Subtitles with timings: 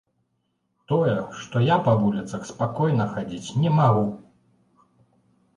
[0.91, 4.03] Тое, што я па вуліцах спакойна хадзіць не магу.